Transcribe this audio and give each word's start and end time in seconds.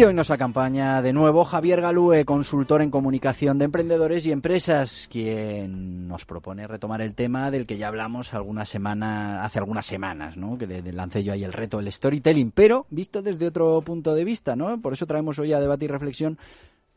Y 0.00 0.04
hoy 0.04 0.14
nos 0.14 0.30
acompaña 0.30 1.02
de 1.02 1.12
nuevo 1.12 1.44
Javier 1.44 1.82
Galúe, 1.82 2.24
consultor 2.24 2.80
en 2.80 2.90
comunicación 2.90 3.58
de 3.58 3.66
emprendedores 3.66 4.24
y 4.24 4.32
empresas, 4.32 5.06
quien 5.12 6.08
nos 6.08 6.24
propone 6.24 6.66
retomar 6.66 7.02
el 7.02 7.14
tema 7.14 7.50
del 7.50 7.66
que 7.66 7.76
ya 7.76 7.88
hablamos 7.88 8.28
hace 8.28 8.38
algunas 8.38 9.84
semanas, 9.84 10.38
¿no? 10.38 10.56
Que 10.56 10.66
lancé 10.66 11.22
yo 11.22 11.34
ahí 11.34 11.44
el 11.44 11.52
reto 11.52 11.76
del 11.76 11.92
storytelling, 11.92 12.50
pero 12.50 12.86
visto 12.88 13.20
desde 13.20 13.46
otro 13.46 13.82
punto 13.82 14.14
de 14.14 14.24
vista, 14.24 14.56
¿no? 14.56 14.80
Por 14.80 14.94
eso 14.94 15.04
traemos 15.04 15.38
hoy 15.38 15.52
a 15.52 15.60
debate 15.60 15.84
y 15.84 15.88
reflexión 15.88 16.38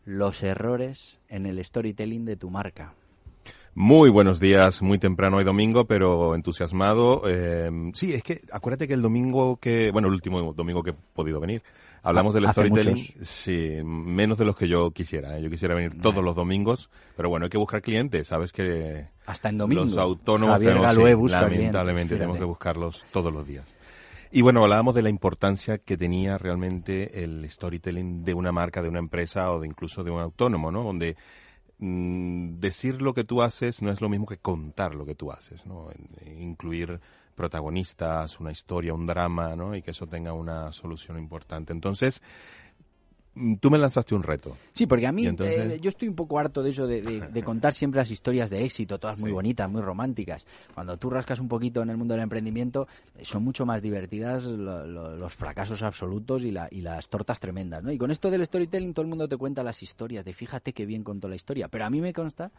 los 0.05 0.41
errores 0.41 1.19
en 1.27 1.45
el 1.45 1.61
storytelling 1.61 2.23
de 2.23 2.37
tu 2.37 2.49
marca. 2.49 2.93
Muy 3.75 4.11
buenos 4.11 4.39
días, 4.39 4.83
muy 4.83 4.99
temprano 4.99 5.37
hoy 5.37 5.43
domingo, 5.43 5.85
pero 5.85 6.35
entusiasmado. 6.35 7.23
Eh, 7.25 7.71
sí, 7.95 8.13
es 8.13 8.21
que 8.21 8.41
acuérdate 8.51 8.87
que 8.87 8.93
el 8.93 9.01
domingo 9.01 9.57
que, 9.57 9.89
bueno, 9.91 10.09
el 10.09 10.13
último 10.13 10.53
domingo 10.53 10.83
que 10.83 10.91
he 10.91 10.95
podido 11.13 11.39
venir, 11.39 11.63
hablamos 12.03 12.35
del 12.35 12.47
storytelling. 12.49 12.95
Sí, 13.21 13.79
menos 13.83 14.37
de 14.37 14.45
los 14.45 14.55
que 14.55 14.67
yo 14.67 14.91
quisiera. 14.91 15.39
¿eh? 15.39 15.41
Yo 15.41 15.49
quisiera 15.49 15.73
venir 15.73 15.99
todos 15.99 16.23
los 16.23 16.35
domingos, 16.35 16.91
pero 17.17 17.29
bueno, 17.29 17.45
hay 17.45 17.49
que 17.49 17.57
buscar 17.57 17.81
clientes, 17.81 18.27
sabes 18.27 18.51
que 18.51 19.07
hasta 19.25 19.49
en 19.49 19.57
domingo. 19.57 19.85
Los 19.85 19.97
autónomos 19.97 20.59
tenemos, 20.59 21.31
lamentablemente 21.31 22.15
tenemos 22.15 22.37
que 22.37 22.45
buscarlos 22.45 23.03
todos 23.11 23.33
los 23.33 23.47
días. 23.47 23.75
Y 24.31 24.41
bueno, 24.41 24.63
hablábamos 24.63 24.93
de 24.93 25.01
la 25.01 25.09
importancia 25.09 25.79
que 25.79 25.97
tenía 25.97 26.37
realmente 26.37 27.23
el 27.23 27.49
storytelling 27.49 28.23
de 28.23 28.35
una 28.35 28.51
marca, 28.51 28.83
de 28.83 28.89
una 28.89 28.99
empresa 28.99 29.51
o 29.51 29.59
de 29.59 29.67
incluso 29.67 30.03
de 30.03 30.11
un 30.11 30.19
autónomo, 30.19 30.71
¿no? 30.71 30.83
Donde 30.83 31.15
Mm, 31.85 32.61
decir 32.61 33.01
lo 33.01 33.13
que 33.13 33.25
tú 33.25 33.41
haces 33.41 33.81
no 33.81 33.91
es 33.91 33.99
lo 33.99 34.07
mismo 34.07 34.25
que 34.25 34.37
contar 34.37 34.95
lo 34.95 35.05
que 35.05 35.15
tú 35.15 35.33
haces, 35.33 35.65
¿no? 35.65 35.89
Incluir 36.39 37.01
protagonistas, 37.35 38.39
una 38.39 38.53
historia, 38.53 38.93
un 38.93 39.05
drama, 39.05 39.53
¿no? 39.57 39.75
Y 39.75 39.81
que 39.81 39.91
eso 39.91 40.07
tenga 40.07 40.31
una 40.31 40.71
solución 40.71 41.17
importante. 41.17 41.73
Entonces, 41.73 42.21
tú 43.59 43.71
me 43.71 43.77
lanzaste 43.77 44.13
un 44.13 44.23
reto. 44.23 44.55
Sí, 44.71 44.85
porque 44.85 45.07
a 45.07 45.11
mí 45.11 45.27
eh, 45.27 45.79
yo 45.81 45.89
estoy 45.89 46.07
un 46.07 46.15
poco 46.15 46.37
harto 46.37 46.61
de 46.61 46.69
eso 46.69 46.85
de, 46.87 47.41
contar 47.45 47.73
siempre 47.73 47.99
las 47.99 48.11
historias 48.11 48.49
de 48.49 48.63
éxito, 48.63 48.99
todas 48.99 49.19
muy 49.19 49.31
bonitas, 49.31 49.69
muy 49.69 49.81
románticas. 49.81 50.45
Cuando 50.73 50.97
tú 50.97 51.09
rascas 51.09 51.39
un 51.39 51.47
poquito 51.47 51.81
en 51.81 51.89
el 51.89 51.97
mundo 51.97 52.13
del 52.13 52.23
emprendimiento, 52.23 52.87
eh, 53.17 53.25
son 53.25 53.43
mucho 53.43 53.65
más 53.65 53.81
divertidas 53.81 54.43
los 54.43 55.33
fracasos 55.33 55.81
absolutos 55.81 56.43
y, 56.43 56.53
y 56.71 56.81
las 56.81 57.09
tortas 57.09 57.39
tremendas. 57.39 57.83
¿no? 57.83 57.91
Y 57.91 57.97
con 57.97 58.11
esto 58.11 58.29
del 58.29 58.45
storytelling 58.45 58.93
todo 58.93 59.03
el 59.03 59.09
mundo 59.09 59.27
te 59.27 59.37
cuenta 59.37 59.63
las 59.63 59.81
historias 59.81 60.23
de 60.25 60.33
fíjate 60.33 60.73
qué 60.73 60.85
bien 60.85 61.03
contó 61.03 61.27
la 61.27 61.35
historia. 61.35 61.67
Pero 61.67 61.85
a 61.85 61.89
mí 61.89 62.01
me 62.01 62.13
consta 62.13 62.51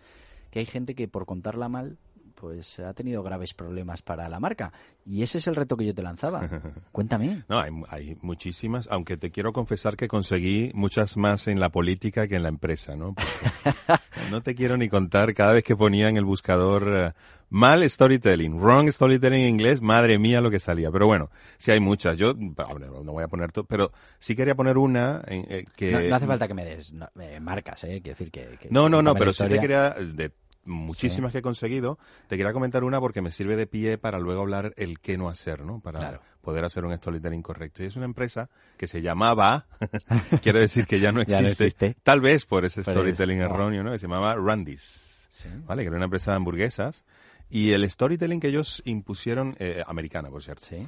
que 0.50 0.58
hay 0.60 0.66
gente 0.66 0.94
que 0.94 1.08
por 1.08 1.26
contarla 1.26 1.68
mal 1.68 1.98
pues 2.34 2.78
ha 2.80 2.92
tenido 2.94 3.22
graves 3.22 3.54
problemas 3.54 4.02
para 4.02 4.28
la 4.28 4.40
marca. 4.40 4.72
Y 5.06 5.22
ese 5.22 5.38
es 5.38 5.46
el 5.46 5.56
reto 5.56 5.76
que 5.76 5.86
yo 5.86 5.94
te 5.94 6.02
lanzaba. 6.02 6.48
Cuéntame. 6.92 7.44
No, 7.48 7.58
hay, 7.58 8.16
muchísimas, 8.22 8.88
aunque 8.90 9.16
te 9.16 9.30
quiero 9.30 9.52
confesar 9.52 9.96
que 9.96 10.08
conseguí 10.08 10.70
muchas 10.74 11.16
más 11.16 11.46
en 11.46 11.60
la 11.60 11.70
política 11.70 12.26
que 12.26 12.36
en 12.36 12.42
la 12.42 12.48
empresa, 12.48 12.96
¿no? 12.96 13.14
no 14.30 14.42
te 14.42 14.54
quiero 14.54 14.76
ni 14.76 14.88
contar 14.88 15.34
cada 15.34 15.52
vez 15.52 15.64
que 15.64 15.76
ponía 15.76 16.08
en 16.08 16.16
el 16.16 16.24
buscador 16.24 16.88
eh, 16.88 17.12
mal 17.50 17.88
storytelling, 17.88 18.58
wrong 18.58 18.90
storytelling 18.90 19.42
en 19.42 19.48
inglés, 19.48 19.82
madre 19.82 20.18
mía 20.18 20.40
lo 20.40 20.50
que 20.50 20.58
salía. 20.58 20.90
Pero 20.90 21.06
bueno, 21.06 21.30
sí 21.58 21.70
hay 21.70 21.80
muchas. 21.80 22.16
Yo 22.16 22.34
no 22.34 23.12
voy 23.12 23.24
a 23.24 23.28
poner 23.28 23.52
todo, 23.52 23.64
pero 23.64 23.92
sí 24.18 24.34
quería 24.34 24.54
poner 24.54 24.78
una 24.78 25.22
en, 25.26 25.46
eh, 25.48 25.64
que... 25.76 26.08
No, 26.08 26.16
hace 26.16 26.26
falta 26.26 26.48
que 26.48 26.54
me 26.54 26.64
des 26.64 26.94
marcas, 27.40 27.84
¿eh? 27.84 28.00
Quiero 28.02 28.18
decir 28.18 28.30
que... 28.30 28.68
no, 28.70 28.88
no, 28.88 29.02
no, 29.02 29.14
pero 29.14 29.32
sí 29.32 29.46
te 29.46 29.58
quería... 29.58 29.90
De 29.90 30.32
muchísimas 30.66 31.32
que 31.32 31.38
he 31.38 31.42
conseguido. 31.42 31.98
Te 32.28 32.36
quería 32.36 32.52
comentar 32.52 32.84
una 32.84 33.00
porque 33.00 33.22
me 33.22 33.30
sirve 33.30 33.56
de 33.56 33.66
pie 33.66 33.98
para 33.98 34.18
luego 34.18 34.42
hablar 34.42 34.74
el 34.76 35.00
qué 35.00 35.16
no 35.16 35.28
hacer, 35.28 35.64
¿no? 35.64 35.80
Para 35.80 36.20
poder 36.40 36.64
hacer 36.64 36.84
un 36.84 36.96
storytelling 36.96 37.42
correcto. 37.42 37.82
Y 37.82 37.86
es 37.86 37.96
una 37.96 38.04
empresa 38.04 38.48
que 38.76 38.86
se 38.86 39.02
llamaba, 39.02 39.66
quiero 40.42 40.60
decir 40.60 40.86
que 40.86 41.00
ya 41.00 41.12
no 41.12 41.20
existe, 41.22 41.94
tal 42.02 42.20
vez 42.20 42.46
por 42.46 42.64
ese 42.64 42.82
storytelling 42.82 43.40
erróneo, 43.40 43.82
¿no? 43.82 43.92
Que 43.92 43.98
se 43.98 44.06
llamaba 44.06 44.34
Randy's, 44.36 45.30
¿vale? 45.66 45.82
Que 45.82 45.88
era 45.88 45.96
una 45.96 46.06
empresa 46.06 46.32
de 46.32 46.36
hamburguesas. 46.36 47.04
Y 47.50 47.72
el 47.72 47.88
storytelling 47.88 48.40
que 48.40 48.48
ellos 48.48 48.82
impusieron, 48.84 49.54
eh, 49.58 49.82
americana, 49.86 50.30
por 50.30 50.42
cierto. 50.42 50.64
Sí 50.64 50.86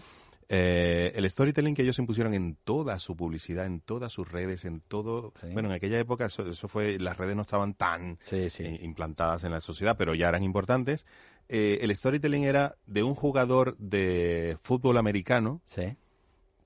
eh, 0.48 1.12
el 1.16 1.28
storytelling 1.28 1.74
que 1.74 1.82
ellos 1.82 1.98
impusieron 1.98 2.32
en 2.32 2.56
toda 2.62 2.98
su 3.00 3.16
publicidad, 3.16 3.66
en 3.66 3.80
todas 3.80 4.12
sus 4.12 4.30
redes, 4.30 4.64
en 4.64 4.80
todo. 4.80 5.32
Bueno, 5.52 5.68
en 5.68 5.74
aquella 5.74 5.98
época 5.98 6.26
eso, 6.26 6.68
fue, 6.68 6.98
las 7.00 7.16
redes 7.16 7.34
no 7.34 7.42
estaban 7.42 7.74
tan 7.74 8.18
eh, 8.30 8.78
implantadas 8.82 9.42
en 9.44 9.52
la 9.52 9.60
sociedad, 9.60 9.96
pero 9.98 10.14
ya 10.14 10.28
eran 10.28 10.44
importantes. 10.44 11.04
Eh, 11.48 11.78
el 11.82 11.94
storytelling 11.94 12.44
era 12.44 12.76
de 12.86 13.02
un 13.02 13.14
jugador 13.14 13.76
de 13.78 14.56
fútbol 14.62 14.98
americano. 14.98 15.62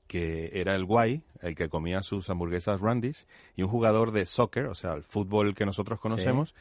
que 0.07 0.51
era 0.55 0.75
el 0.75 0.85
guay, 0.85 1.23
el 1.41 1.55
que 1.55 1.69
comía 1.69 2.03
sus 2.03 2.29
hamburguesas 2.29 2.81
Randy's, 2.81 3.29
y 3.55 3.63
un 3.63 3.69
jugador 3.69 4.11
de 4.11 4.27
soccer, 4.27 4.67
o 4.67 4.75
sea, 4.75 4.95
el 4.95 5.05
fútbol 5.05 5.55
que 5.55 5.65
nosotros 5.65 6.01
conocemos, 6.01 6.53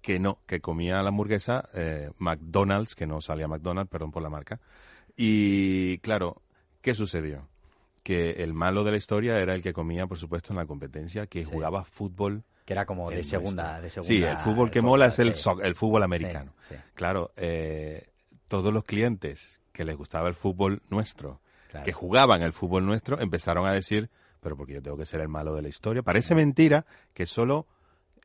que 0.00 0.18
no, 0.18 0.38
que 0.46 0.62
comía 0.62 1.02
la 1.02 1.10
hamburguesa 1.10 1.68
McDonald's, 2.16 2.94
que 2.94 3.06
no 3.06 3.20
salía 3.20 3.48
McDonald's, 3.48 3.90
perdón 3.90 4.12
por 4.12 4.22
la 4.22 4.30
marca. 4.30 4.60
Y 5.14 5.98
claro, 5.98 6.42
¿Qué 6.86 6.94
sucedió? 6.94 7.48
Que 8.04 8.44
el 8.44 8.54
malo 8.54 8.84
de 8.84 8.92
la 8.92 8.96
historia 8.96 9.40
era 9.40 9.56
el 9.56 9.62
que 9.62 9.72
comía, 9.72 10.06
por 10.06 10.18
supuesto, 10.18 10.52
en 10.52 10.58
la 10.58 10.66
competencia, 10.66 11.26
que 11.26 11.44
jugaba 11.44 11.84
fútbol. 11.84 12.44
Que 12.64 12.74
era 12.74 12.86
como 12.86 13.10
de 13.10 13.24
segunda, 13.24 13.80
de 13.80 13.90
segunda. 13.90 14.14
Sí, 14.14 14.22
el 14.22 14.36
fútbol 14.36 14.70
que 14.70 14.82
mola 14.82 15.06
es 15.06 15.18
el, 15.18 15.34
el 15.64 15.74
fútbol 15.74 16.04
americano. 16.04 16.52
claro, 16.94 17.32
eh, 17.34 18.06
todos 18.46 18.72
los 18.72 18.84
clientes 18.84 19.60
que 19.72 19.84
les 19.84 19.96
gustaba 19.96 20.28
el 20.28 20.36
fútbol 20.36 20.80
nuestro, 20.88 21.40
que 21.82 21.90
jugaban 21.90 22.42
el 22.42 22.52
fútbol 22.52 22.86
nuestro, 22.86 23.20
empezaron 23.20 23.66
a 23.66 23.72
decir, 23.72 24.08
pero 24.40 24.56
porque 24.56 24.74
yo 24.74 24.80
tengo 24.80 24.96
que 24.96 25.06
ser 25.06 25.20
el 25.20 25.28
malo 25.28 25.56
de 25.56 25.62
la 25.62 25.68
historia. 25.68 26.04
Parece 26.04 26.36
mentira 26.36 26.86
que 27.14 27.26
solo 27.26 27.66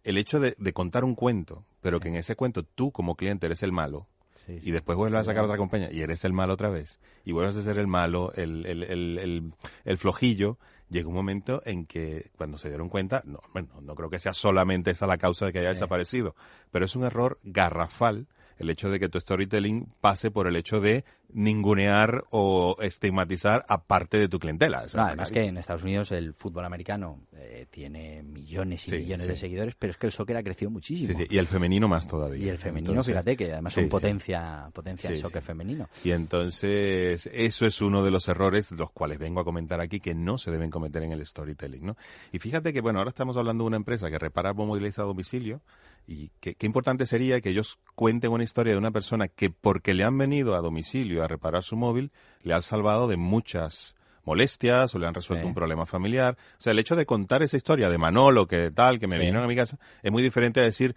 el 0.03 0.19
hecho 0.19 0.39
de, 0.39 0.53
de 0.59 0.71
contar 0.71 1.03
un 1.03 1.15
cuento, 1.15 1.65
pero 1.81 1.99
que 1.99 2.09
en 2.09 2.15
ese 2.15 2.35
cuento 2.35 2.61
tú 2.61 2.91
como 2.91 3.15
cliente 3.15 3.47
eres 3.47 3.63
el 3.63 3.71
malo, 3.71 4.05
y 4.47 4.71
después 4.71 4.97
vuelves 4.97 5.19
a 5.19 5.23
sacar 5.23 5.43
otra 5.43 5.57
compañía 5.57 5.91
y 5.91 6.01
eres 6.01 6.25
el 6.25 6.33
malo 6.33 6.53
otra 6.53 6.69
vez. 6.69 6.99
Y 7.25 7.31
vuelves 7.31 7.55
a 7.55 7.61
ser 7.61 7.77
el 7.77 7.87
malo, 7.87 8.31
el, 8.35 8.65
el, 8.65 8.83
el, 8.83 9.53
el, 9.85 9.97
flojillo. 9.97 10.57
Llega 10.89 11.07
un 11.07 11.13
momento 11.13 11.61
en 11.65 11.85
que 11.85 12.31
cuando 12.37 12.57
se 12.57 12.67
dieron 12.67 12.89
cuenta, 12.89 13.23
no, 13.25 13.39
bueno, 13.53 13.69
no 13.81 13.95
creo 13.95 14.09
que 14.09 14.19
sea 14.19 14.33
solamente 14.33 14.91
esa 14.91 15.07
la 15.07 15.17
causa 15.17 15.45
de 15.45 15.53
que 15.53 15.59
haya 15.59 15.69
desaparecido, 15.69 16.35
pero 16.71 16.85
es 16.85 16.95
un 16.95 17.03
error 17.03 17.39
garrafal 17.43 18.27
el 18.61 18.69
hecho 18.69 18.89
de 18.89 18.99
que 18.99 19.09
tu 19.09 19.19
storytelling 19.19 19.87
pase 19.99 20.29
por 20.29 20.47
el 20.47 20.55
hecho 20.55 20.79
de 20.79 21.03
ningunear 21.33 22.25
o 22.29 22.77
estigmatizar 22.81 23.65
a 23.67 23.83
parte 23.83 24.19
de 24.19 24.27
tu 24.27 24.37
clientela. 24.37 24.85
además 24.93 25.31
que 25.31 25.41
en 25.41 25.57
Estados 25.57 25.83
Unidos 25.83 26.11
el 26.11 26.33
fútbol 26.33 26.65
americano 26.65 27.21
eh, 27.33 27.65
tiene 27.69 28.21
millones 28.21 28.87
y 28.87 28.97
millones 28.97 29.27
de 29.27 29.35
seguidores, 29.35 29.75
pero 29.75 29.91
es 29.91 29.97
que 29.97 30.07
el 30.07 30.11
soccer 30.11 30.37
ha 30.37 30.43
crecido 30.43 30.69
muchísimo. 30.69 31.19
y 31.27 31.37
el 31.37 31.47
femenino 31.47 31.87
más 31.87 32.07
todavía. 32.07 32.45
Y 32.45 32.49
el 32.49 32.57
femenino, 32.57 33.01
fíjate, 33.01 33.35
que 33.35 33.51
además 33.51 33.73
son 33.73 33.89
potencia, 33.89 34.69
potencia 34.73 35.09
el 35.09 35.17
soccer 35.17 35.41
femenino. 35.41 35.89
Y 36.03 36.11
entonces 36.11 37.27
eso 37.33 37.65
es 37.65 37.81
uno 37.81 38.03
de 38.03 38.11
los 38.11 38.27
errores, 38.27 38.71
los 38.71 38.91
cuales 38.91 39.17
vengo 39.17 39.41
a 39.41 39.43
comentar 39.43 39.81
aquí, 39.81 39.99
que 39.99 40.13
no 40.13 40.37
se 40.37 40.51
deben 40.51 40.69
cometer 40.69 41.03
en 41.03 41.11
el 41.11 41.25
storytelling. 41.25 41.85
¿no? 41.85 41.97
Y 42.31 42.39
fíjate 42.39 42.73
que, 42.73 42.81
bueno, 42.81 42.99
ahora 42.99 43.09
estamos 43.09 43.37
hablando 43.37 43.63
de 43.63 43.69
una 43.69 43.77
empresa 43.77 44.09
que 44.09 44.19
repara 44.19 44.53
móviles 44.53 44.99
a 44.99 45.03
domicilio, 45.03 45.61
y 46.07 46.31
qué, 46.39 46.55
importante 46.61 47.05
sería 47.05 47.41
que 47.41 47.49
ellos 47.49 47.79
cuenten 47.95 48.31
una 48.31 48.43
historia 48.43 48.73
de 48.73 48.79
una 48.79 48.91
persona 48.91 49.27
que 49.27 49.49
porque 49.49 49.93
le 49.93 50.03
han 50.03 50.17
venido 50.17 50.55
a 50.55 50.61
domicilio 50.61 51.23
a 51.23 51.27
reparar 51.27 51.63
su 51.63 51.75
móvil, 51.75 52.11
le 52.41 52.53
han 52.53 52.61
salvado 52.61 53.07
de 53.07 53.17
muchas 53.17 53.95
molestias 54.23 54.93
o 54.93 54.99
le 54.99 55.07
han 55.07 55.13
resuelto 55.13 55.47
un 55.47 55.53
problema 55.53 55.85
familiar. 55.85 56.37
O 56.57 56.61
sea, 56.61 56.71
el 56.71 56.79
hecho 56.79 56.95
de 56.95 57.05
contar 57.05 57.43
esa 57.43 57.57
historia 57.57 57.89
de 57.89 57.97
Manolo, 57.97 58.47
que 58.47 58.71
tal, 58.71 58.99
que 58.99 59.07
me 59.07 59.17
vinieron 59.17 59.43
a 59.43 59.47
mi 59.47 59.55
casa, 59.55 59.77
es 60.01 60.11
muy 60.11 60.21
diferente 60.21 60.59
a 60.59 60.63
decir, 60.63 60.95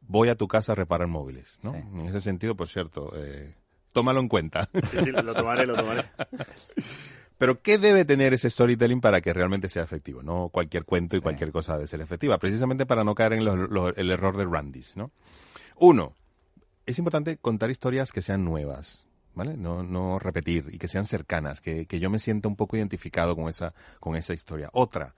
voy 0.00 0.28
a 0.28 0.36
tu 0.36 0.48
casa 0.48 0.72
a 0.72 0.74
reparar 0.74 1.08
móviles, 1.08 1.58
¿no? 1.62 1.74
En 1.74 2.06
ese 2.06 2.20
sentido, 2.20 2.54
por 2.54 2.68
cierto, 2.68 3.12
eh, 3.16 3.54
tómalo 3.92 4.20
en 4.20 4.28
cuenta. 4.28 4.68
Sí, 4.90 4.98
sí, 5.04 5.10
lo 5.10 5.34
tomaré, 5.34 5.66
lo 5.66 5.74
tomaré. 5.74 6.04
Pero 7.38 7.60
¿qué 7.62 7.78
debe 7.78 8.04
tener 8.04 8.32
ese 8.32 8.48
storytelling 8.48 9.00
para 9.00 9.20
que 9.20 9.32
realmente 9.32 9.68
sea 9.68 9.82
efectivo? 9.82 10.22
No 10.22 10.50
cualquier 10.50 10.84
cuento 10.84 11.16
y 11.16 11.20
cualquier 11.20 11.50
cosa 11.50 11.74
debe 11.74 11.88
ser 11.88 12.00
efectiva, 12.00 12.38
precisamente 12.38 12.86
para 12.86 13.04
no 13.04 13.14
caer 13.14 13.34
en 13.34 13.40
el 13.40 14.10
error 14.10 14.36
de 14.36 14.44
Randy's, 14.44 14.96
¿no? 14.96 15.10
Uno, 15.76 16.14
es 16.86 16.98
importante 16.98 17.36
contar 17.38 17.70
historias 17.70 18.12
que 18.12 18.22
sean 18.22 18.44
nuevas, 18.44 19.04
¿vale? 19.34 19.56
No, 19.56 19.82
no 19.82 20.18
repetir 20.18 20.68
y 20.70 20.78
que 20.78 20.86
sean 20.86 21.06
cercanas, 21.06 21.60
que, 21.60 21.86
que 21.86 21.98
yo 21.98 22.08
me 22.10 22.20
sienta 22.20 22.48
un 22.48 22.56
poco 22.56 22.76
identificado 22.76 23.34
con 23.34 23.48
esa, 23.48 23.74
con 23.98 24.14
esa 24.14 24.32
historia. 24.32 24.70
Otra, 24.72 25.14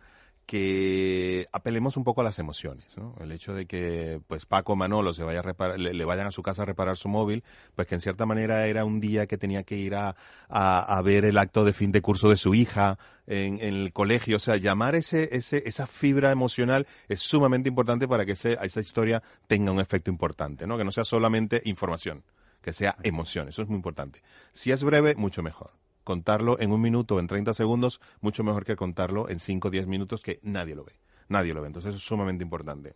que 0.46 1.48
apelemos 1.52 1.96
un 1.96 2.04
poco 2.04 2.20
a 2.20 2.24
las 2.24 2.38
emociones, 2.38 2.96
¿no? 2.96 3.16
El 3.20 3.32
hecho 3.32 3.52
de 3.52 3.66
que, 3.66 4.20
pues, 4.28 4.46
Paco 4.46 4.76
Manolo 4.76 5.12
se 5.12 5.24
vaya 5.24 5.40
a 5.40 5.76
le, 5.76 6.04
vayan 6.04 6.28
a 6.28 6.30
su 6.30 6.42
casa 6.42 6.62
a 6.62 6.64
reparar 6.64 6.96
su 6.96 7.08
móvil, 7.08 7.42
pues 7.74 7.88
que 7.88 7.96
en 7.96 8.00
cierta 8.00 8.26
manera 8.26 8.66
era 8.66 8.84
un 8.84 9.00
día 9.00 9.26
que 9.26 9.38
tenía 9.38 9.64
que 9.64 9.76
ir 9.76 9.96
a, 9.96 10.14
a, 10.48 11.02
ver 11.02 11.24
el 11.24 11.36
acto 11.36 11.64
de 11.64 11.72
fin 11.72 11.90
de 11.90 12.00
curso 12.00 12.30
de 12.30 12.36
su 12.36 12.54
hija 12.54 12.96
en, 13.26 13.58
el 13.60 13.92
colegio, 13.92 14.36
o 14.36 14.40
sea, 14.40 14.56
llamar 14.56 14.94
ese, 14.94 15.36
ese, 15.36 15.64
esa 15.66 15.88
fibra 15.88 16.30
emocional 16.30 16.86
es 17.08 17.20
sumamente 17.20 17.68
importante 17.68 18.06
para 18.06 18.24
que 18.24 18.32
ese, 18.32 18.56
esa 18.62 18.80
historia 18.80 19.22
tenga 19.48 19.72
un 19.72 19.80
efecto 19.80 20.10
importante, 20.10 20.64
¿no? 20.66 20.78
Que 20.78 20.84
no 20.84 20.92
sea 20.92 21.04
solamente 21.04 21.60
información, 21.64 22.22
que 22.62 22.72
sea 22.72 22.96
emoción, 23.02 23.48
eso 23.48 23.62
es 23.62 23.68
muy 23.68 23.76
importante. 23.76 24.22
Si 24.52 24.70
es 24.70 24.84
breve, 24.84 25.16
mucho 25.16 25.42
mejor. 25.42 25.72
Contarlo 26.06 26.58
en 26.60 26.70
un 26.70 26.80
minuto 26.80 27.16
o 27.16 27.20
en 27.20 27.26
30 27.26 27.52
segundos, 27.52 28.00
mucho 28.20 28.44
mejor 28.44 28.64
que 28.64 28.76
contarlo 28.76 29.28
en 29.28 29.40
5 29.40 29.68
o 29.68 29.70
10 29.72 29.88
minutos 29.88 30.22
que 30.22 30.38
nadie 30.42 30.76
lo 30.76 30.84
ve. 30.84 30.92
Nadie 31.28 31.52
lo 31.52 31.60
ve. 31.60 31.66
Entonces 31.66 31.88
eso 31.90 31.98
es 31.98 32.04
sumamente 32.04 32.44
importante. 32.44 32.94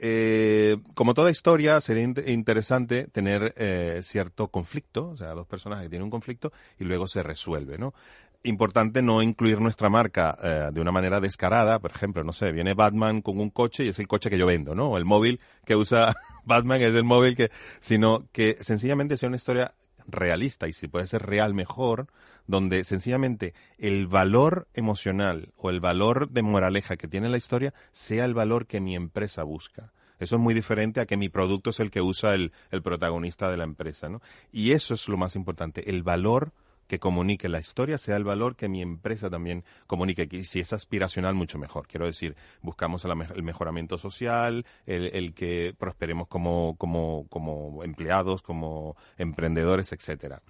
Eh, 0.00 0.78
como 0.94 1.14
toda 1.14 1.30
historia, 1.30 1.80
sería 1.80 2.02
interesante 2.26 3.06
tener 3.06 3.54
eh, 3.56 4.00
cierto 4.02 4.48
conflicto, 4.48 5.10
o 5.10 5.16
sea, 5.16 5.28
dos 5.28 5.46
personajes 5.46 5.84
que 5.84 5.90
tienen 5.90 6.06
un 6.06 6.10
conflicto 6.10 6.52
y 6.80 6.82
luego 6.82 7.06
se 7.06 7.22
resuelve, 7.22 7.78
¿no? 7.78 7.94
Importante 8.42 9.00
no 9.00 9.22
incluir 9.22 9.60
nuestra 9.60 9.88
marca 9.88 10.36
eh, 10.42 10.70
de 10.72 10.80
una 10.80 10.90
manera 10.90 11.20
descarada, 11.20 11.78
por 11.78 11.92
ejemplo, 11.92 12.24
no 12.24 12.32
sé, 12.32 12.50
viene 12.50 12.74
Batman 12.74 13.22
con 13.22 13.38
un 13.38 13.50
coche 13.50 13.84
y 13.84 13.88
es 13.90 13.98
el 14.00 14.08
coche 14.08 14.28
que 14.28 14.38
yo 14.38 14.46
vendo, 14.46 14.74
¿no? 14.74 14.90
O 14.90 14.98
el 14.98 15.04
móvil 15.04 15.38
que 15.64 15.76
usa 15.76 16.16
Batman 16.44 16.82
es 16.82 16.94
el 16.94 17.04
móvil 17.04 17.36
que, 17.36 17.52
sino 17.78 18.24
que 18.32 18.58
sencillamente 18.60 19.16
sea 19.16 19.28
una 19.28 19.36
historia 19.36 19.72
realista 20.06 20.68
y 20.68 20.72
si 20.72 20.88
puede 20.88 21.06
ser 21.06 21.22
real 21.22 21.54
mejor, 21.54 22.06
donde 22.46 22.84
sencillamente 22.84 23.54
el 23.78 24.06
valor 24.06 24.68
emocional 24.74 25.52
o 25.56 25.70
el 25.70 25.80
valor 25.80 26.30
de 26.30 26.42
moraleja 26.42 26.96
que 26.96 27.08
tiene 27.08 27.28
la 27.28 27.36
historia 27.36 27.74
sea 27.92 28.24
el 28.24 28.34
valor 28.34 28.66
que 28.66 28.80
mi 28.80 28.94
empresa 28.96 29.42
busca. 29.42 29.92
Eso 30.18 30.36
es 30.36 30.42
muy 30.42 30.54
diferente 30.54 31.00
a 31.00 31.06
que 31.06 31.16
mi 31.16 31.28
producto 31.28 31.70
es 31.70 31.80
el 31.80 31.90
que 31.90 32.00
usa 32.00 32.34
el, 32.34 32.52
el 32.70 32.82
protagonista 32.82 33.50
de 33.50 33.56
la 33.56 33.64
empresa, 33.64 34.08
¿no? 34.08 34.22
Y 34.52 34.72
eso 34.72 34.94
es 34.94 35.08
lo 35.08 35.16
más 35.16 35.34
importante, 35.34 35.90
el 35.90 36.02
valor 36.04 36.52
que 36.86 36.98
comunique 36.98 37.48
la 37.48 37.60
historia 37.60 37.98
sea 37.98 38.16
el 38.16 38.24
valor 38.24 38.56
que 38.56 38.68
mi 38.68 38.82
empresa 38.82 39.30
también 39.30 39.64
comunique. 39.86 40.28
Y 40.30 40.44
si 40.44 40.60
es 40.60 40.72
aspiracional, 40.72 41.34
mucho 41.34 41.58
mejor. 41.58 41.86
Quiero 41.86 42.06
decir, 42.06 42.36
buscamos 42.60 43.04
el 43.04 43.42
mejoramiento 43.42 43.98
social, 43.98 44.66
el, 44.86 45.34
que 45.34 45.74
prosperemos 45.78 46.28
como, 46.28 46.76
como, 46.76 47.26
como 47.28 47.82
empleados, 47.82 48.42
como 48.42 48.96
emprendedores, 49.16 49.92
etcétera. 49.92 50.42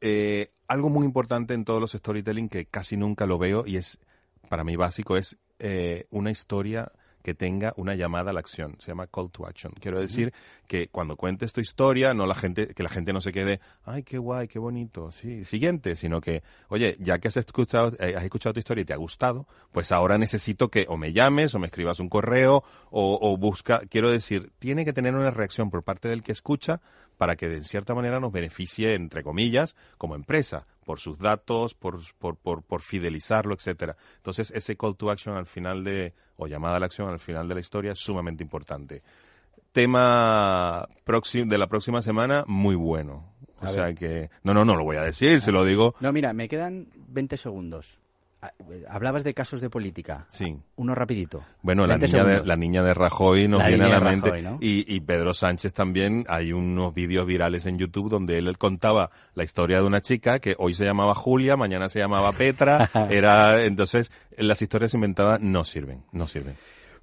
Eh, 0.00 0.50
algo 0.68 0.90
muy 0.90 1.06
importante 1.06 1.54
en 1.54 1.64
todos 1.64 1.80
los 1.80 1.92
storytelling 1.92 2.48
que 2.48 2.66
casi 2.66 2.96
nunca 2.96 3.26
lo 3.26 3.38
veo 3.38 3.64
y 3.66 3.76
es 3.76 3.98
para 4.48 4.64
mí 4.64 4.76
básico 4.76 5.16
es 5.16 5.38
eh, 5.58 6.06
una 6.10 6.30
historia 6.30 6.92
que 7.26 7.34
tenga 7.34 7.74
una 7.76 7.96
llamada 7.96 8.30
a 8.30 8.32
la 8.32 8.38
acción. 8.38 8.76
Se 8.78 8.92
llama 8.92 9.08
call 9.08 9.32
to 9.32 9.48
action. 9.48 9.72
Quiero 9.80 9.98
decir 9.98 10.32
que 10.68 10.86
cuando 10.86 11.16
cuentes 11.16 11.52
tu 11.52 11.60
historia, 11.60 12.14
no 12.14 12.24
la 12.24 12.36
gente, 12.36 12.68
que 12.68 12.84
la 12.84 12.88
gente 12.88 13.12
no 13.12 13.20
se 13.20 13.32
quede, 13.32 13.58
ay, 13.84 14.04
qué 14.04 14.16
guay, 14.16 14.46
qué 14.46 14.60
bonito, 14.60 15.10
sí, 15.10 15.42
siguiente, 15.42 15.96
sino 15.96 16.20
que, 16.20 16.44
oye, 16.68 16.96
ya 17.00 17.18
que 17.18 17.26
has 17.26 17.36
escuchado, 17.36 17.94
eh, 17.98 18.14
has 18.16 18.22
escuchado 18.22 18.52
tu 18.52 18.60
historia 18.60 18.82
y 18.82 18.84
te 18.84 18.92
ha 18.92 18.96
gustado, 18.96 19.48
pues 19.72 19.90
ahora 19.90 20.18
necesito 20.18 20.68
que 20.68 20.86
o 20.88 20.96
me 20.96 21.12
llames 21.12 21.52
o 21.56 21.58
me 21.58 21.66
escribas 21.66 21.98
un 21.98 22.08
correo 22.08 22.62
o, 22.92 23.18
o 23.20 23.36
busca, 23.36 23.80
quiero 23.90 24.08
decir, 24.08 24.52
tiene 24.60 24.84
que 24.84 24.92
tener 24.92 25.12
una 25.12 25.32
reacción 25.32 25.68
por 25.68 25.82
parte 25.82 26.06
del 26.06 26.22
que 26.22 26.30
escucha 26.30 26.80
para 27.16 27.34
que 27.34 27.48
de 27.48 27.64
cierta 27.64 27.92
manera 27.92 28.20
nos 28.20 28.30
beneficie, 28.30 28.94
entre 28.94 29.24
comillas, 29.24 29.74
como 29.98 30.14
empresa 30.14 30.64
por 30.86 31.00
sus 31.00 31.18
datos, 31.18 31.74
por, 31.74 31.98
por, 32.18 32.36
por, 32.36 32.62
por, 32.62 32.80
fidelizarlo, 32.80 33.54
etcétera. 33.54 33.96
Entonces, 34.18 34.52
ese 34.52 34.76
call 34.76 34.96
to 34.96 35.10
action 35.10 35.36
al 35.36 35.46
final 35.46 35.82
de, 35.82 36.14
o 36.36 36.46
llamada 36.46 36.76
a 36.76 36.80
la 36.80 36.86
acción 36.86 37.08
al 37.08 37.18
final 37.18 37.48
de 37.48 37.54
la 37.54 37.60
historia 37.60 37.92
es 37.92 37.98
sumamente 37.98 38.44
importante. 38.44 39.02
Tema 39.72 40.88
de 41.04 41.58
la 41.58 41.66
próxima 41.66 42.00
semana, 42.00 42.44
muy 42.46 42.76
bueno. 42.76 43.34
O 43.60 43.66
sea 43.66 43.92
que, 43.94 44.30
no, 44.44 44.54
no, 44.54 44.64
no 44.64 44.76
lo 44.76 44.84
voy 44.84 44.96
a 44.96 45.02
decir, 45.02 45.40
se 45.40 45.50
lo 45.50 45.64
digo. 45.64 45.96
No, 46.00 46.12
mira, 46.12 46.32
me 46.32 46.48
quedan 46.48 46.88
20 46.94 47.36
segundos. 47.36 47.98
Ah, 48.42 48.52
hablabas 48.90 49.24
de 49.24 49.32
casos 49.32 49.60
de 49.60 49.70
política. 49.70 50.26
Sí. 50.28 50.58
Uno 50.76 50.94
rapidito. 50.94 51.42
Bueno, 51.62 51.86
la 51.86 51.96
niña, 51.96 52.24
de, 52.24 52.44
la 52.44 52.56
niña 52.56 52.82
de 52.82 52.92
Rajoy 52.92 53.48
nos 53.48 53.66
viene 53.66 53.84
a 53.84 53.88
la 53.88 54.00
mente. 54.00 54.30
y, 54.60 55.00
Pedro 55.00 55.32
Sánchez 55.32 55.72
también. 55.72 56.24
Hay 56.28 56.52
unos 56.52 56.92
vídeos 56.92 57.26
virales 57.26 57.64
en 57.66 57.78
YouTube 57.78 58.10
donde 58.10 58.38
él, 58.38 58.58
contaba 58.58 59.10
la 59.34 59.44
historia 59.44 59.80
de 59.80 59.86
una 59.86 60.00
chica 60.00 60.38
que 60.38 60.54
hoy 60.58 60.74
se 60.74 60.84
llamaba 60.84 61.14
Julia, 61.14 61.56
mañana 61.56 61.88
se 61.88 61.98
llamaba 61.98 62.32
Petra. 62.32 62.90
era 63.10 63.64
Entonces, 63.64 64.10
las 64.36 64.60
historias 64.60 64.92
inventadas 64.92 65.40
no 65.40 65.64
sirven, 65.64 66.04
no 66.12 66.26
sirven. 66.26 66.56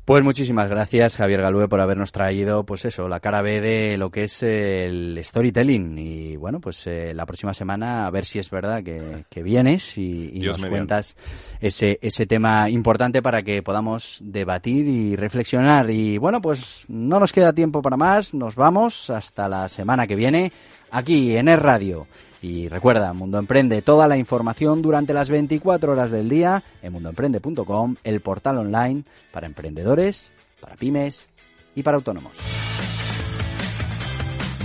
Pues 0.05 0.21
muchísimas 0.21 0.69
gracias, 0.69 1.15
Javier 1.15 1.41
Galúe, 1.41 1.69
por 1.69 1.79
habernos 1.79 2.11
traído, 2.11 2.65
pues 2.65 2.83
eso, 2.83 3.07
la 3.07 3.21
cara 3.21 3.41
B 3.41 3.61
de 3.61 3.97
lo 3.97 4.09
que 4.09 4.25
es 4.25 4.43
el 4.43 5.17
storytelling. 5.23 5.97
Y 5.97 6.35
bueno, 6.35 6.59
pues 6.59 6.85
eh, 6.87 7.13
la 7.13 7.25
próxima 7.25 7.53
semana 7.53 8.05
a 8.05 8.09
ver 8.09 8.25
si 8.25 8.37
es 8.37 8.49
verdad 8.49 8.83
que, 8.83 9.43
vienes 9.43 9.97
y, 9.97 10.41
nos 10.41 10.65
cuentas 10.65 11.15
ese, 11.61 11.99
ese 12.01 12.25
tema 12.25 12.69
importante 12.69 13.21
para 13.21 13.43
que 13.43 13.63
podamos 13.63 14.19
debatir 14.21 14.85
y 14.87 15.15
reflexionar. 15.15 15.89
Y 15.89 16.17
bueno, 16.17 16.41
pues 16.41 16.83
no 16.89 17.17
nos 17.17 17.31
queda 17.31 17.53
tiempo 17.53 17.81
para 17.81 17.95
más, 17.95 18.33
nos 18.33 18.55
vamos 18.55 19.09
hasta 19.09 19.47
la 19.47 19.69
semana 19.69 20.05
que 20.05 20.17
viene 20.17 20.51
aquí 20.91 21.37
en 21.37 21.47
el 21.47 21.61
Radio. 21.61 22.07
Y 22.43 22.67
recuerda, 22.67 23.13
Mundo 23.13 23.39
Emprende, 23.39 23.81
toda 23.81 24.05
la 24.09 24.17
información 24.17 24.81
durante 24.81 25.13
las 25.13 25.29
24 25.29 25.93
horas 25.93 26.11
del 26.11 26.27
día 26.27 26.61
en 26.81 26.91
mundoemprende.com, 26.91 27.95
el 28.03 28.19
portal 28.19 28.57
online 28.57 29.05
para 29.31 29.47
emprendedores, 29.47 30.33
para 30.59 30.75
pymes 30.75 31.29
y 31.73 31.83
para 31.83 31.95
autónomos. 31.95 32.33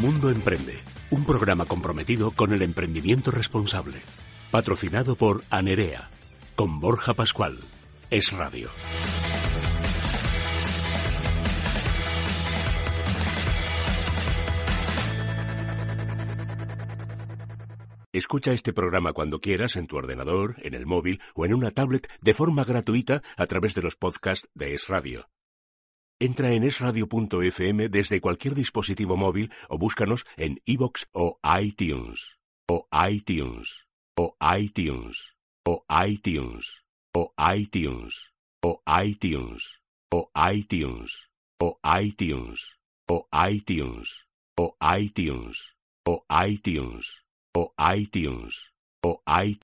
Mundo 0.00 0.28
Emprende, 0.28 0.74
un 1.10 1.24
programa 1.24 1.66
comprometido 1.66 2.32
con 2.32 2.52
el 2.52 2.62
emprendimiento 2.62 3.30
responsable. 3.30 3.98
Patrocinado 4.50 5.14
por 5.14 5.44
Anerea, 5.48 6.10
con 6.56 6.80
Borja 6.80 7.14
Pascual. 7.14 7.58
Es 8.10 8.32
Radio. 8.32 8.70
Escucha 18.10 18.52
este 18.52 18.72
programa 18.72 19.12
cuando 19.12 19.38
quieras 19.38 19.76
en 19.76 19.86
tu 19.86 19.98
ordenador, 19.98 20.56
en 20.62 20.72
el 20.72 20.86
móvil 20.86 21.20
o 21.34 21.44
en 21.44 21.52
una 21.52 21.70
tablet 21.70 22.08
de 22.22 22.32
forma 22.32 22.64
gratuita 22.64 23.22
a 23.36 23.46
través 23.46 23.74
de 23.74 23.82
los 23.82 23.96
podcasts 23.96 24.48
de 24.54 24.72
Es 24.72 24.88
Radio. 24.88 25.28
Entra 26.18 26.54
en 26.54 26.64
esradio.fm 26.64 27.90
desde 27.90 28.22
cualquier 28.22 28.54
dispositivo 28.54 29.18
móvil 29.18 29.52
o 29.68 29.76
búscanos 29.76 30.24
en 30.38 30.58
iVoox 30.64 31.04
o 31.12 31.38
iTunes. 31.60 32.38
O 32.66 32.88
iTunes. 33.10 33.84
O 34.16 34.34
iTunes. 34.58 35.34
O 35.66 35.84
iTunes. 35.90 36.82
O 37.12 37.34
iTunes. 37.38 38.32
O 38.62 38.82
iTunes. 39.04 39.80
O 40.10 40.30
iTunes. 40.50 41.28
O 41.60 41.78
iTunes. 41.84 42.78
O 43.06 43.28
iTunes. 43.50 44.24
O 44.56 44.76
iTunes. 44.80 45.74
O 46.06 46.24
iTunes 46.30 47.27
o 47.54 47.72
iTunes. 47.96 48.54
O 49.04 49.20
iTunes 49.28 49.56